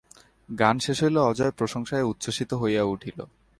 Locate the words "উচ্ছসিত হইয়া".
2.11-2.83